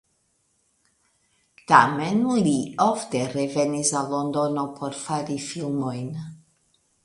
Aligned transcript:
Tamen 1.71 2.23
li 2.49 2.55
ofte 2.87 3.23
revenis 3.35 3.93
al 4.03 4.11
Londono 4.17 4.67
por 4.81 5.01
fari 5.07 5.41
filmojn. 5.53 6.13